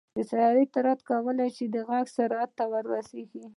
د 0.17 0.19
طیارې 0.31 0.63
سرعت 0.73 0.99
کولی 1.09 1.49
شي 1.55 1.65
د 1.69 1.77
غږ 1.89 2.05
سرعت 2.17 2.51
ته 2.57 2.63
ورسېږي. 2.71 3.43